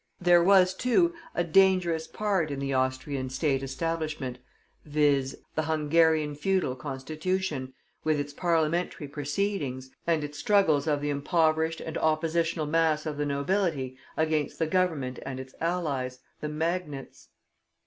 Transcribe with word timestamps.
There 0.19 0.43
was, 0.43 0.73
too, 0.73 1.13
a 1.35 1.43
dangerous 1.43 2.07
part 2.07 2.49
in 2.49 2.57
the 2.57 2.73
Austrian 2.73 3.29
State 3.29 3.61
establishment, 3.61 4.39
viz., 4.83 5.37
the 5.53 5.61
Hungarian 5.61 6.33
feudal 6.33 6.75
Constitution, 6.75 7.75
with 8.03 8.19
its 8.19 8.33
parliamentary 8.33 9.07
proceedings, 9.07 9.91
and 10.07 10.23
its 10.23 10.39
struggles 10.39 10.87
of 10.87 11.01
the 11.01 11.11
impoverished 11.11 11.81
and 11.81 11.99
oppositional 11.99 12.65
mass 12.65 13.05
of 13.05 13.17
the 13.17 13.27
nobility 13.27 13.95
against 14.17 14.57
the 14.57 14.65
Government 14.65 15.19
and 15.23 15.39
its 15.39 15.53
allies, 15.61 16.17
the 16.39 16.49
magnates. 16.49 17.27